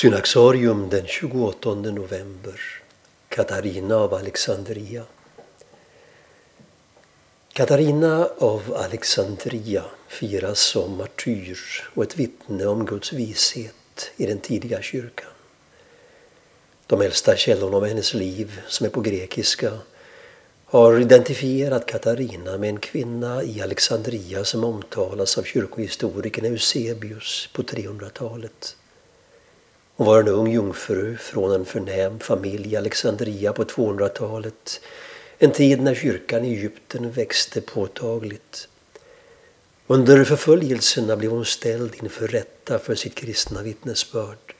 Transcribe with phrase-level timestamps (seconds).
[0.00, 2.60] Synaxarium den 28 november.
[3.28, 5.04] Katarina av Alexandria.
[7.52, 11.58] Katarina av Alexandria firas som martyr
[11.94, 15.30] och ett vittne om Guds vishet i den tidiga kyrkan.
[16.86, 19.78] De äldsta källorna om hennes liv, som är på grekiska,
[20.64, 28.76] har identifierat Katarina med en kvinna i Alexandria som omtalas av kyrkohistorikern Eusebius på 300-talet.
[30.00, 34.80] Hon var en ung jungfru från en förnäm familj i Alexandria på 200-talet.
[35.38, 38.68] En tid när kyrkan i Egypten växte påtagligt.
[39.86, 44.54] Under förföljelserna blev hon ställd inför rätta för sitt kristna vittnesbörd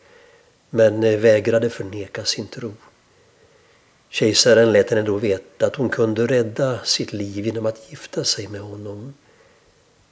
[0.70, 2.72] men vägrade förneka sin tro.
[4.08, 8.48] Kejsaren lät henne då veta att hon kunde rädda sitt liv genom att gifta sig
[8.48, 9.14] med honom.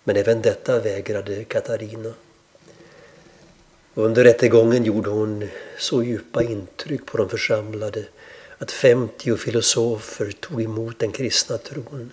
[0.05, 2.13] Men även detta vägrade Katarina.
[3.99, 5.49] Under rättegången gjorde hon
[5.79, 8.05] så djupa intryck på de församlade
[8.59, 12.13] att 50 filosofer tog emot den kristna tron.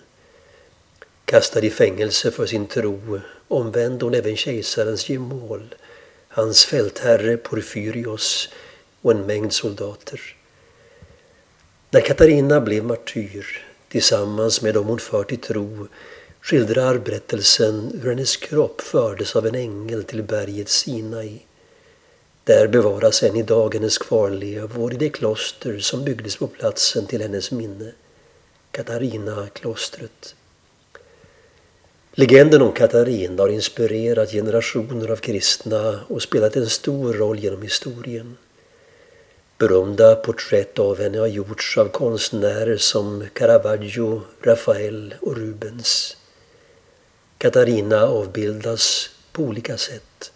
[1.24, 5.74] Kastad i fängelse för sin tro omvände hon även kejsarens gemål,
[6.28, 8.48] hans fältherre Porfyrios
[9.02, 10.20] och en mängd soldater.
[11.90, 15.88] När Katarina blev martyr tillsammans med dem hon fört i tro
[16.40, 21.40] skildrar berättelsen hur hennes kropp fördes av en ängel till berget Sinai.
[22.46, 27.50] Där bevaras än idag hennes kvarlevor i det kloster som byggdes på platsen till hennes
[27.50, 27.92] minne,
[28.70, 30.34] Katarina-klostret.
[32.12, 38.36] Legenden om Katarina har inspirerat generationer av kristna och spelat en stor roll genom historien.
[39.58, 46.16] Berömda porträtt av henne har gjorts av konstnärer som Caravaggio, Rafael och Rubens.
[47.38, 50.32] Katarina avbildas på olika sätt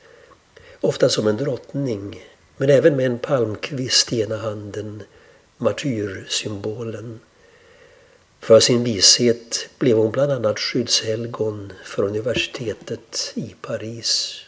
[0.81, 2.25] ofta som en drottning,
[2.57, 5.03] men även med en palmkvist i ena handen,
[5.57, 7.21] martyrsymbolen.
[8.41, 14.41] För sin vishet blev hon bland annat skyddshelgon för universitetet i Paris.